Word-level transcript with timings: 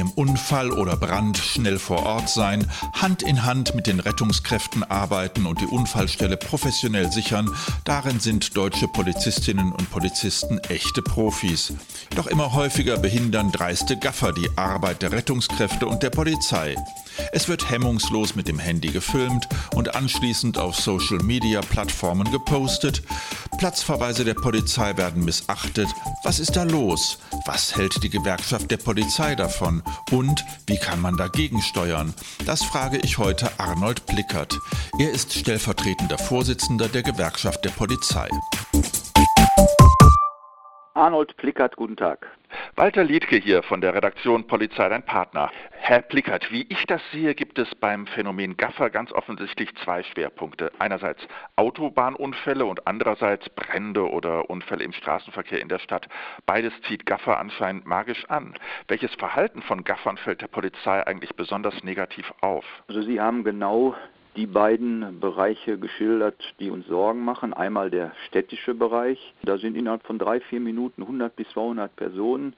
einem 0.00 0.10
Unfall 0.10 0.70
oder 0.72 0.96
Brand 0.96 1.36
schnell 1.36 1.78
vor 1.78 2.04
Ort 2.06 2.30
sein, 2.30 2.66
Hand 2.94 3.22
in 3.22 3.44
Hand 3.44 3.74
mit 3.74 3.86
den 3.86 4.00
Rettungskräften 4.00 4.82
arbeiten 4.82 5.46
und 5.46 5.60
die 5.60 5.66
Unfallstelle 5.66 6.36
professionell 6.36 7.12
sichern, 7.12 7.50
darin 7.84 8.18
sind 8.18 8.56
deutsche 8.56 8.88
Polizistinnen 8.88 9.72
und 9.72 9.90
Polizisten 9.90 10.58
echte 10.68 11.02
Profis. 11.02 11.74
Doch 12.16 12.26
immer 12.26 12.54
häufiger 12.54 12.96
behindern 12.96 13.52
dreiste 13.52 13.98
Gaffer 13.98 14.32
die 14.32 14.48
Arbeit 14.56 15.02
der 15.02 15.12
Rettungskräfte 15.12 15.86
und 15.86 16.02
der 16.02 16.10
Polizei. 16.10 16.76
Es 17.32 17.48
wird 17.48 17.70
hemmungslos 17.70 18.34
mit 18.34 18.48
dem 18.48 18.58
Handy 18.58 18.88
gefilmt 18.88 19.48
und 19.74 19.94
anschließend 19.94 20.58
auf 20.58 20.76
Social-Media-Plattformen 20.76 22.30
gepostet. 22.30 23.02
Platzverweise 23.60 24.24
der 24.24 24.32
Polizei 24.32 24.96
werden 24.96 25.22
missachtet. 25.22 25.86
Was 26.24 26.38
ist 26.38 26.56
da 26.56 26.62
los? 26.62 27.18
Was 27.44 27.76
hält 27.76 28.02
die 28.02 28.08
Gewerkschaft 28.08 28.70
der 28.70 28.78
Polizei 28.78 29.34
davon? 29.34 29.82
Und 30.10 30.42
wie 30.66 30.78
kann 30.78 30.98
man 31.02 31.18
dagegen 31.18 31.60
steuern? 31.60 32.14
Das 32.46 32.64
frage 32.64 32.96
ich 33.02 33.18
heute 33.18 33.50
Arnold 33.58 34.06
Plickert. 34.06 34.58
Er 34.98 35.10
ist 35.10 35.34
stellvertretender 35.34 36.16
Vorsitzender 36.16 36.88
der 36.88 37.02
Gewerkschaft 37.02 37.62
der 37.62 37.68
Polizei. 37.72 38.30
Arnold 40.94 41.36
Plickert, 41.36 41.76
guten 41.76 41.98
Tag. 41.98 42.26
Walter 42.76 43.04
Liedke 43.04 43.36
hier 43.36 43.62
von 43.62 43.80
der 43.80 43.94
Redaktion 43.94 44.46
Polizei 44.46 44.88
dein 44.88 45.02
Partner. 45.02 45.50
Herr 45.72 46.02
Plickert, 46.02 46.50
wie 46.52 46.66
ich 46.68 46.86
das 46.86 47.02
sehe, 47.10 47.34
gibt 47.34 47.58
es 47.58 47.74
beim 47.74 48.06
Phänomen 48.06 48.56
Gaffer 48.56 48.90
ganz 48.90 49.12
offensichtlich 49.12 49.74
zwei 49.84 50.02
Schwerpunkte. 50.02 50.70
Einerseits 50.78 51.20
Autobahnunfälle 51.56 52.64
und 52.64 52.86
andererseits 52.86 53.48
Brände 53.50 54.08
oder 54.08 54.48
Unfälle 54.48 54.84
im 54.84 54.92
Straßenverkehr 54.92 55.60
in 55.60 55.68
der 55.68 55.80
Stadt. 55.80 56.08
Beides 56.46 56.72
zieht 56.82 57.06
Gaffer 57.06 57.38
anscheinend 57.38 57.86
magisch 57.86 58.24
an. 58.26 58.54
Welches 58.88 59.14
Verhalten 59.14 59.62
von 59.62 59.84
Gaffern 59.84 60.16
fällt 60.16 60.40
der 60.40 60.48
Polizei 60.48 61.06
eigentlich 61.06 61.34
besonders 61.34 61.82
negativ 61.82 62.32
auf? 62.40 62.64
Also 62.88 63.02
Sie 63.02 63.20
haben 63.20 63.42
genau 63.42 63.94
die 64.36 64.46
beiden 64.46 65.20
Bereiche 65.20 65.78
geschildert, 65.78 66.40
die 66.60 66.70
uns 66.70 66.86
Sorgen 66.86 67.24
machen. 67.24 67.52
Einmal 67.52 67.90
der 67.90 68.12
städtische 68.26 68.74
Bereich. 68.74 69.34
Da 69.42 69.58
sind 69.58 69.76
innerhalb 69.76 70.04
von 70.04 70.18
drei, 70.18 70.40
vier 70.40 70.60
Minuten 70.60 71.02
100 71.02 71.34
bis 71.34 71.48
200 71.50 71.94
Personen, 71.96 72.54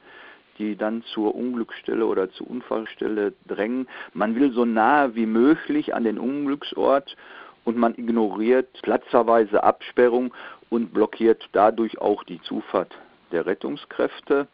die 0.58 0.76
dann 0.76 1.02
zur 1.14 1.34
Unglücksstelle 1.34 2.04
oder 2.06 2.30
zur 2.30 2.50
Unfallstelle 2.50 3.32
drängen. 3.46 3.88
Man 4.12 4.34
will 4.34 4.52
so 4.52 4.64
nahe 4.64 5.14
wie 5.14 5.26
möglich 5.26 5.94
an 5.94 6.04
den 6.04 6.18
Unglücksort 6.18 7.16
und 7.64 7.76
man 7.76 7.94
ignoriert 7.94 8.68
platzerweise 8.82 9.62
Absperrung 9.64 10.34
und 10.70 10.92
blockiert 10.92 11.48
dadurch 11.52 11.98
auch 11.98 12.24
die 12.24 12.40
Zufahrt 12.42 12.94
der 13.30 13.46
Rettungskräfte. 13.46 14.46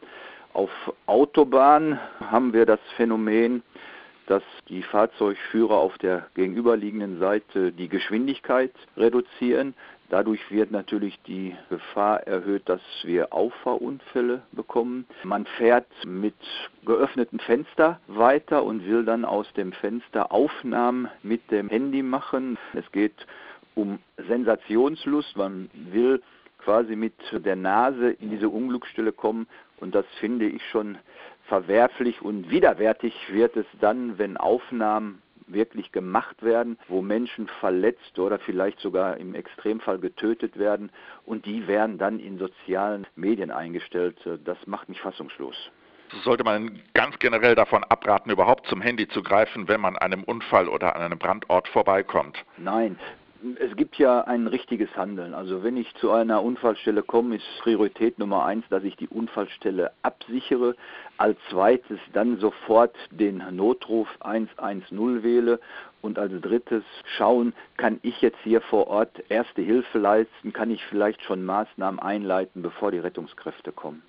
Auf 0.55 0.71
Autobahn 1.07 1.99
haben 2.21 2.53
wir 2.53 2.65
das 2.65 2.81
Phänomen, 2.97 3.63
dass 4.29 4.43
die 4.69 4.83
Fahrzeugführer 4.83 5.75
auf 5.75 5.97
der 5.99 6.27
gegenüberliegenden 6.35 7.19
Seite 7.19 7.73
die 7.73 7.89
Geschwindigkeit 7.89 8.73
reduzieren. 8.97 9.75
Dadurch 10.11 10.41
wird 10.51 10.71
natürlich 10.71 11.19
die 11.27 11.57
Gefahr 11.71 12.27
erhöht, 12.27 12.69
dass 12.69 12.83
wir 13.05 13.33
Auffahrunfälle 13.33 14.43
bekommen. 14.53 15.07
Man 15.25 15.47
fährt 15.57 15.87
mit 16.05 16.35
geöffnetem 16.85 17.39
Fenster 17.39 18.01
weiter 18.07 18.65
und 18.65 18.87
will 18.87 19.05
dann 19.05 19.25
aus 19.25 19.51
dem 19.55 19.73
Fenster 19.73 20.31
Aufnahmen 20.31 21.09
mit 21.23 21.51
dem 21.51 21.71
Handy 21.71 22.03
machen. 22.03 22.59
Es 22.75 22.91
geht 22.93 23.27
um 23.75 23.99
Sensationslust. 24.29 25.37
Man 25.39 25.71
will 25.73 26.23
quasi 26.59 26.97
mit 26.97 27.15
der 27.33 27.57
Nase 27.57 28.11
in 28.11 28.31
diese 28.31 28.51
Unglücksstelle 28.51 29.13
kommen 29.13 29.47
und 29.81 29.95
das 29.95 30.05
finde 30.21 30.47
ich 30.47 30.63
schon 30.71 30.99
verwerflich 31.49 32.23
und 32.23 32.51
widerwärtig 32.51 33.15
wird 33.33 33.57
es 33.57 33.67
dann, 33.81 34.19
wenn 34.19 34.37
Aufnahmen 34.37 35.23
wirklich 35.47 35.93
gemacht 35.93 36.43
werden, 36.43 36.79
wo 36.89 37.01
Menschen 37.03 37.49
verletzt 37.61 38.19
oder 38.19 38.39
vielleicht 38.39 38.81
sogar 38.81 39.17
im 39.17 39.35
Extremfall 39.35 39.99
getötet 39.99 40.59
werden 40.59 40.91
und 41.25 41.47
die 41.47 41.67
werden 41.67 41.99
dann 41.99 42.21
in 42.21 42.39
sozialen 42.39 43.07
Medien 43.17 43.51
eingestellt. 43.51 44.19
Das 44.45 44.59
macht 44.67 44.89
mich 44.89 45.01
fassungslos. 45.01 45.71
Sollte 46.23 46.45
man 46.45 46.81
ganz 46.95 47.19
generell 47.19 47.55
davon 47.55 47.85
abraten, 47.85 48.31
überhaupt 48.31 48.67
zum 48.67 48.81
Handy 48.81 49.09
zu 49.09 49.23
greifen, 49.23 49.69
wenn 49.69 49.81
man 49.81 49.97
einem 49.99 50.25
Unfall 50.25 50.69
oder 50.69 50.97
an 50.97 51.03
einem 51.03 51.19
Brandort 51.19 51.69
vorbeikommt? 51.69 52.45
Nein, 52.57 52.99
es 53.61 53.77
gibt 53.77 53.97
ja 53.99 54.23
ein 54.23 54.47
richtiges 54.47 54.95
Handeln. 54.97 55.35
Also 55.35 55.63
wenn 55.63 55.77
ich 55.77 55.93
zu 55.97 56.11
einer 56.11 56.43
Unfallstelle 56.43 57.03
komme, 57.03 57.37
ist 57.37 57.45
Priorität 57.61 58.19
Nummer 58.19 58.45
eins, 58.45 58.65
dass 58.69 58.85
ich 58.85 58.97
die 58.97 59.09
Unfallstelle 59.09 59.93
absichere. 60.03 60.75
Als 61.17 61.39
zweites 61.51 61.99
dann 62.13 62.39
sofort 62.39 62.95
den 63.11 63.43
Notruf 63.51 64.09
110 64.21 65.23
wähle 65.23 65.61
und 66.03 66.19
als 66.19 66.33
drittes 66.41 66.85
schauen, 67.17 67.53
kann 67.77 67.99
ich 68.03 68.21
jetzt 68.21 68.39
hier 68.45 68.61
vor 68.61 68.89
Ort 68.89 69.23
erste 69.29 69.63
Hilfe 69.63 69.99
leisten, 69.99 70.53
kann 70.53 70.71
ich 70.71 70.85
vielleicht 70.87 71.23
schon 71.23 71.45
Maßnahmen 71.45 72.01
einleiten, 72.01 72.63
bevor 72.63 72.91
die 72.91 72.99
Rettungskräfte 72.99 73.73
kommen. 73.73 74.03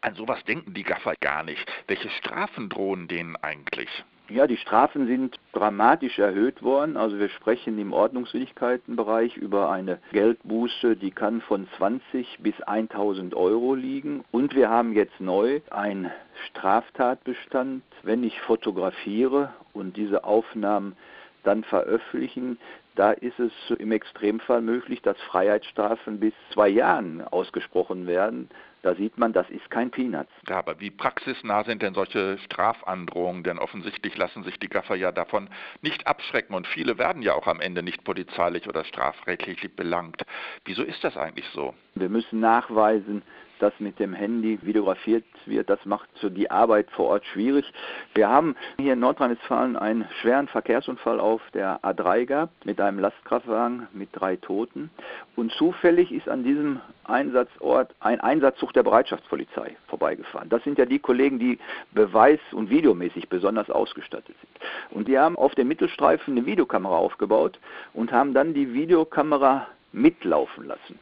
An 0.00 0.14
sowas 0.14 0.42
denken 0.44 0.74
die 0.74 0.84
Gaffer 0.84 1.14
gar 1.20 1.42
nicht. 1.42 1.64
Welche 1.86 2.10
Strafen 2.10 2.68
drohen 2.68 3.08
denen 3.08 3.36
eigentlich? 3.36 3.88
Ja, 4.30 4.46
die 4.46 4.58
Strafen 4.58 5.06
sind 5.06 5.36
dramatisch 5.54 6.18
erhöht 6.18 6.62
worden. 6.62 6.98
Also 6.98 7.18
wir 7.18 7.30
sprechen 7.30 7.78
im 7.78 7.94
Ordnungswidrigkeitenbereich 7.94 9.38
über 9.38 9.70
eine 9.70 10.00
Geldbuße, 10.12 10.96
die 10.96 11.12
kann 11.12 11.40
von 11.40 11.66
20 11.78 12.40
bis 12.40 12.60
1000 12.60 13.34
Euro 13.34 13.74
liegen. 13.74 14.24
Und 14.30 14.54
wir 14.54 14.68
haben 14.68 14.92
jetzt 14.92 15.18
neu 15.18 15.62
einen 15.70 16.10
Straftatbestand, 16.48 17.82
wenn 18.02 18.22
ich 18.22 18.38
fotografiere 18.42 19.54
und 19.72 19.96
diese 19.96 20.24
Aufnahmen 20.24 20.94
dann 21.44 21.64
veröffentlichen, 21.64 22.58
da 22.98 23.12
ist 23.12 23.38
es 23.38 23.52
im 23.78 23.92
Extremfall 23.92 24.60
möglich, 24.60 25.00
dass 25.02 25.16
Freiheitsstrafen 25.20 26.18
bis 26.18 26.34
zwei 26.52 26.68
Jahren 26.68 27.22
ausgesprochen 27.22 28.08
werden. 28.08 28.48
Da 28.82 28.94
sieht 28.96 29.18
man, 29.18 29.32
das 29.32 29.48
ist 29.50 29.70
kein 29.70 29.90
Peanuts. 29.90 30.30
Ja, 30.48 30.58
aber 30.58 30.80
wie 30.80 30.90
praxisnah 30.90 31.62
sind 31.62 31.82
denn 31.82 31.94
solche 31.94 32.38
Strafandrohungen? 32.38 33.44
Denn 33.44 33.58
offensichtlich 33.58 34.16
lassen 34.16 34.42
sich 34.42 34.58
die 34.58 34.68
Gaffer 34.68 34.96
ja 34.96 35.12
davon 35.12 35.48
nicht 35.80 36.08
abschrecken 36.08 36.54
und 36.54 36.66
viele 36.66 36.98
werden 36.98 37.22
ja 37.22 37.34
auch 37.34 37.46
am 37.46 37.60
Ende 37.60 37.84
nicht 37.84 38.02
polizeilich 38.02 38.68
oder 38.68 38.84
strafrechtlich 38.84 39.76
belangt. 39.76 40.22
Wieso 40.64 40.82
ist 40.82 41.02
das 41.04 41.16
eigentlich 41.16 41.46
so? 41.54 41.74
Wir 41.94 42.08
müssen 42.08 42.40
nachweisen, 42.40 43.22
dass 43.58 43.72
mit 43.78 43.98
dem 43.98 44.14
Handy 44.14 44.58
videografiert 44.62 45.24
wird. 45.46 45.68
Das 45.68 45.84
macht 45.84 46.08
die 46.22 46.50
Arbeit 46.50 46.90
vor 46.90 47.06
Ort 47.06 47.24
schwierig. 47.26 47.70
Wir 48.14 48.28
haben 48.28 48.56
hier 48.78 48.94
in 48.94 49.00
Nordrhein-Westfalen 49.00 49.76
einen 49.76 50.06
schweren 50.20 50.48
Verkehrsunfall 50.48 51.20
auf 51.20 51.42
der 51.54 51.80
A3 51.82 52.26
gehabt 52.26 52.66
mit 52.66 52.80
einem 52.80 52.87
Lastkraftwagen 52.96 53.88
mit 53.92 54.10
drei 54.12 54.36
Toten. 54.36 54.90
Und 55.34 55.50
zufällig 55.52 56.12
ist 56.12 56.28
an 56.28 56.44
diesem 56.44 56.80
Einsatzort 57.04 57.92
ein 57.98 58.20
Einsatzzug 58.20 58.72
der 58.72 58.84
Bereitschaftspolizei 58.84 59.76
vorbeigefahren. 59.88 60.48
Das 60.48 60.62
sind 60.62 60.78
ja 60.78 60.86
die 60.86 61.00
Kollegen, 61.00 61.40
die 61.40 61.58
beweis- 61.92 62.38
und 62.52 62.70
videomäßig 62.70 63.28
besonders 63.28 63.68
ausgestattet 63.68 64.36
sind. 64.40 64.96
Und 64.96 65.08
die 65.08 65.18
haben 65.18 65.36
auf 65.36 65.54
dem 65.56 65.66
Mittelstreifen 65.66 66.36
eine 66.36 66.46
Videokamera 66.46 66.96
aufgebaut 66.96 67.58
und 67.94 68.12
haben 68.12 68.32
dann 68.32 68.54
die 68.54 68.72
Videokamera 68.72 69.66
mitlaufen 69.92 70.66
lassen. 70.66 70.98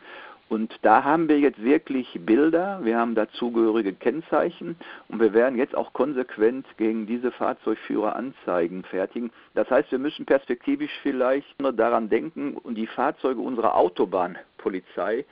Und 0.49 0.79
da 0.83 1.03
haben 1.03 1.29
wir 1.29 1.41
jetzt 1.41 1.63
wirklich 1.63 2.21
Bilder, 2.25 2.79
wir 2.83 2.97
haben 2.97 3.17
dazugehörige 3.17 3.93
Kennzeichen 3.93 4.77
und 5.09 5.19
wir 5.21 5.33
werden 5.33 5.59
jetzt 5.59 5.75
auch 5.75 5.93
konsequent 5.93 6.67
gegen 6.77 7.07
diese 7.07 7.33
Fahrzeugführer 7.33 8.15
Anzeigen 8.15 8.85
fertigen. 8.85 9.33
Das 9.55 9.69
heißt, 9.71 9.91
wir 9.91 9.99
müssen 9.99 10.25
perspektivisch 10.25 10.93
vielleicht 11.03 11.61
nur 11.61 11.73
daran 11.73 12.09
denken 12.09 12.57
und 12.57 12.77
die 12.77 12.87
Fahrzeuge 12.87 13.41
unserer 13.41 13.75
Autobahnpolizei 13.75 15.25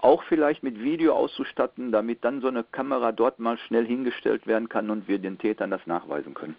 auch 0.00 0.22
vielleicht 0.24 0.62
mit 0.62 0.80
Video 0.80 1.14
auszustatten, 1.14 1.90
damit 1.90 2.22
dann 2.24 2.40
so 2.40 2.48
eine 2.48 2.62
Kamera 2.62 3.10
dort 3.10 3.40
mal 3.40 3.58
schnell 3.58 3.86
hingestellt 3.86 4.46
werden 4.46 4.68
kann 4.68 4.90
und 4.90 5.08
wir 5.08 5.18
den 5.18 5.38
Tätern 5.38 5.70
das 5.70 5.84
nachweisen 5.86 6.34
können 6.34 6.54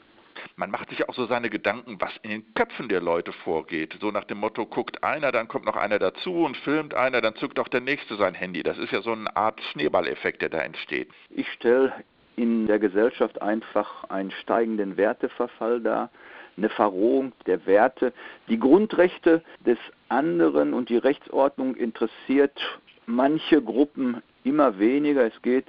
man 0.56 0.72
macht 0.72 0.90
sich 0.90 1.08
auch 1.08 1.14
so 1.14 1.26
seine 1.26 1.50
Gedanken, 1.50 2.00
was 2.00 2.12
in 2.24 2.30
den 2.32 2.54
Köpfen 2.54 2.90
der 2.90 3.02
Leute 3.02 3.32
vorgeht. 3.32 3.98
So 4.02 4.12
nach 4.12 4.26
dem 4.26 4.40
Motto, 4.40 4.66
guckt 4.66 5.04
einer, 5.04 5.32
dann 5.32 5.48
kommt 5.48 5.66
noch 5.66 5.76
einer 5.76 6.00
dazu 6.00 6.44
und 6.46 6.58
filmt 6.58 6.94
einer, 6.94 7.22
dann 7.22 7.36
zückt 7.36 7.60
auch 7.60 7.68
der 7.68 7.82
Nächste 7.82 8.16
sein 8.16 8.34
Handy. 8.34 8.64
Das 8.64 8.78
ist 8.78 8.92
ja 8.92 9.02
so 9.02 9.12
eine 9.12 9.36
Art 9.36 9.62
Schneeballeffekt, 9.72 10.42
der 10.42 10.50
da 10.50 10.60
entsteht. 10.60 11.10
Ich 11.30 11.48
stelle 11.54 11.94
in 12.36 12.68
der 12.68 12.80
Gesellschaft 12.80 13.42
einfach 13.42 14.06
einen 14.06 14.32
steigenden 14.32 14.96
Werteverfall 14.98 15.82
dar, 15.82 16.10
eine 16.58 16.70
Verrohung 16.70 17.34
der 17.46 17.66
Werte. 17.66 18.14
Die 18.48 18.60
Grundrechte 18.60 19.44
des 19.66 19.78
anderen 20.08 20.74
und 20.74 20.90
die 20.90 20.98
Rechtsordnung 20.98 21.76
interessiert 21.76 22.60
manche 23.06 23.62
Gruppen 23.62 24.22
immer 24.44 24.78
weniger. 24.80 25.26
Es 25.26 25.42
geht 25.42 25.66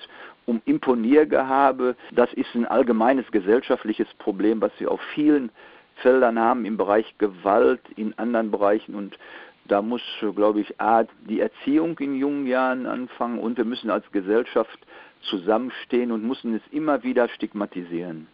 um 0.46 0.60
Imponiergehabe. 0.64 1.96
Das 2.12 2.32
ist 2.34 2.54
ein 2.54 2.66
allgemeines 2.66 3.30
gesellschaftliches 3.30 4.08
Problem, 4.18 4.60
was 4.60 4.72
wir 4.78 4.90
auf 4.90 5.00
vielen 5.14 5.50
Feldern 5.96 6.38
haben, 6.38 6.64
im 6.64 6.76
Bereich 6.76 7.14
Gewalt, 7.18 7.80
in 7.96 8.16
anderen 8.18 8.50
Bereichen. 8.50 8.94
Und 8.94 9.18
da 9.66 9.82
muss, 9.82 10.02
glaube 10.34 10.60
ich, 10.60 10.80
A, 10.80 11.04
die 11.28 11.40
Erziehung 11.40 11.98
in 11.98 12.16
jungen 12.16 12.46
Jahren 12.46 12.86
anfangen 12.86 13.38
und 13.38 13.56
wir 13.56 13.64
müssen 13.64 13.90
als 13.90 14.10
Gesellschaft 14.10 14.78
zusammenstehen 15.22 16.10
und 16.10 16.26
müssen 16.26 16.54
es 16.54 16.62
immer 16.72 17.02
wieder 17.02 17.28
stigmatisieren. 17.28 18.26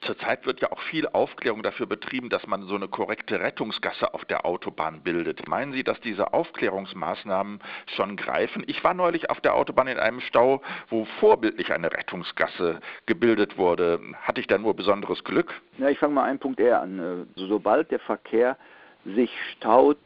Zurzeit 0.00 0.46
wird 0.46 0.60
ja 0.60 0.70
auch 0.72 0.80
viel 0.82 1.06
Aufklärung 1.08 1.62
dafür 1.62 1.86
betrieben, 1.86 2.28
dass 2.28 2.46
man 2.46 2.62
so 2.64 2.74
eine 2.74 2.88
korrekte 2.88 3.40
Rettungsgasse 3.40 4.14
auf 4.14 4.24
der 4.24 4.44
Autobahn 4.44 5.02
bildet. 5.02 5.48
Meinen 5.48 5.72
Sie, 5.72 5.84
dass 5.84 6.00
diese 6.00 6.32
Aufklärungsmaßnahmen 6.32 7.60
schon 7.96 8.16
greifen? 8.16 8.64
Ich 8.66 8.82
war 8.84 8.94
neulich 8.94 9.30
auf 9.30 9.40
der 9.40 9.54
Autobahn 9.54 9.88
in 9.88 9.98
einem 9.98 10.20
Stau, 10.20 10.62
wo 10.88 11.04
vorbildlich 11.20 11.72
eine 11.72 11.92
Rettungsgasse 11.92 12.80
gebildet 13.06 13.58
wurde. 13.58 14.00
Hatte 14.22 14.40
ich 14.40 14.46
da 14.46 14.58
nur 14.58 14.74
besonderes 14.74 15.24
Glück? 15.24 15.52
Ja, 15.78 15.88
ich 15.88 15.98
fange 15.98 16.14
mal 16.14 16.24
einen 16.24 16.38
Punkt 16.38 16.60
eher 16.60 16.80
an. 16.80 17.28
Sobald 17.36 17.90
der 17.90 18.00
Verkehr 18.00 18.56
sich 19.04 19.30
staut, 19.56 19.98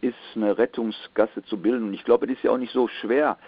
ist 0.00 0.14
eine 0.34 0.58
Rettungsgasse 0.58 1.44
zu 1.44 1.56
bilden. 1.56 1.88
Und 1.88 1.94
ich 1.94 2.04
glaube, 2.04 2.26
es 2.26 2.32
ist 2.32 2.42
ja 2.42 2.50
auch 2.50 2.58
nicht 2.58 2.72
so 2.72 2.88
schwer 2.88 3.38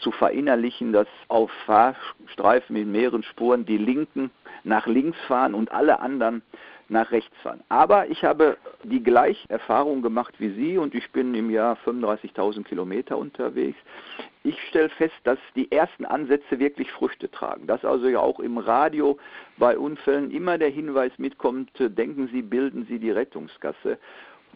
zu 0.00 0.10
verinnerlichen, 0.10 0.92
dass 0.92 1.08
auf 1.28 1.50
Fahrstreifen 1.66 2.74
mit 2.74 2.88
mehreren 2.88 3.22
Spuren 3.22 3.64
die 3.64 3.78
Linken 3.78 4.30
nach 4.64 4.86
links 4.86 5.18
fahren 5.26 5.54
und 5.54 5.70
alle 5.72 6.00
anderen 6.00 6.42
nach 6.90 7.12
rechts 7.12 7.36
fahren. 7.42 7.62
Aber 7.68 8.08
ich 8.08 8.24
habe 8.24 8.56
die 8.82 9.02
gleiche 9.02 9.48
Erfahrung 9.48 10.02
gemacht 10.02 10.34
wie 10.38 10.50
Sie 10.50 10.76
und 10.76 10.94
ich 10.94 11.10
bin 11.12 11.34
im 11.34 11.50
Jahr 11.50 11.78
35.000 11.84 12.64
Kilometer 12.64 13.16
unterwegs. 13.16 13.78
Ich 14.42 14.60
stelle 14.68 14.88
fest, 14.88 15.14
dass 15.24 15.38
die 15.54 15.70
ersten 15.70 16.04
Ansätze 16.04 16.58
wirklich 16.58 16.90
Früchte 16.90 17.30
tragen. 17.30 17.66
Dass 17.66 17.84
also 17.84 18.08
ja 18.08 18.20
auch 18.20 18.40
im 18.40 18.58
Radio 18.58 19.18
bei 19.58 19.78
Unfällen 19.78 20.30
immer 20.30 20.58
der 20.58 20.70
Hinweis 20.70 21.12
mitkommt, 21.18 21.70
denken 21.78 22.28
Sie, 22.32 22.42
bilden 22.42 22.86
Sie 22.86 22.98
die 22.98 23.10
Rettungsgasse. 23.10 23.98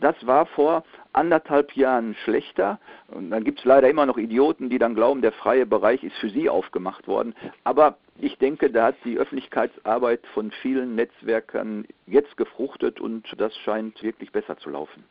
Das 0.00 0.14
war 0.26 0.46
vor 0.46 0.84
anderthalb 1.12 1.74
Jahren 1.76 2.14
schlechter. 2.24 2.78
Und 3.08 3.30
dann 3.30 3.44
gibt 3.44 3.60
es 3.60 3.64
leider 3.64 3.88
immer 3.88 4.06
noch 4.06 4.18
Idioten, 4.18 4.68
die 4.68 4.78
dann 4.78 4.94
glauben, 4.94 5.22
der 5.22 5.32
freie 5.32 5.66
Bereich 5.66 6.02
ist 6.02 6.16
für 6.16 6.30
sie 6.30 6.48
aufgemacht 6.48 7.06
worden. 7.06 7.34
Aber 7.64 7.96
ich 8.18 8.36
denke, 8.38 8.70
da 8.70 8.86
hat 8.86 8.96
die 9.04 9.18
Öffentlichkeitsarbeit 9.18 10.26
von 10.34 10.50
vielen 10.62 10.94
Netzwerkern 10.94 11.86
jetzt 12.06 12.36
gefruchtet 12.36 13.00
und 13.00 13.26
das 13.38 13.56
scheint 13.58 14.02
wirklich 14.02 14.32
besser 14.32 14.56
zu 14.58 14.70
laufen. 14.70 15.04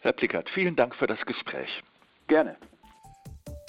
Herr 0.00 0.12
Plickert, 0.12 0.48
vielen 0.50 0.76
Dank 0.76 0.94
für 0.94 1.06
das 1.06 1.24
Gespräch. 1.26 1.82
Gerne. 2.28 2.56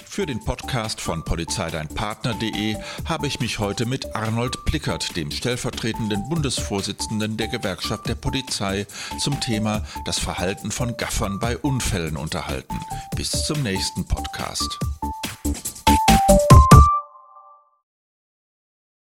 Für 0.08 0.26
den 0.26 0.40
Podcast 0.44 1.00
von 1.00 1.22
polizeideinpartner.de 1.22 2.76
habe 3.04 3.26
ich 3.26 3.38
mich 3.38 3.58
heute 3.60 3.86
mit 3.86 4.16
Arnold 4.16 4.64
Plickert, 4.64 5.16
dem 5.16 5.30
stellvertretenden 5.30 6.28
Bundesvorsitzenden 6.28 7.36
der 7.36 7.46
Gewerkschaft 7.48 8.08
der 8.08 8.16
Polizei, 8.16 8.86
zum 9.20 9.38
Thema 9.40 9.84
das 10.06 10.18
Verhalten 10.18 10.72
von 10.72 10.96
Gaffern 10.96 11.38
bei 11.38 11.56
Unfällen 11.56 12.16
unterhalten. 12.16 12.80
Bis 13.14 13.30
zum 13.44 13.62
nächsten 13.62 14.06
Podcast. 14.06 14.78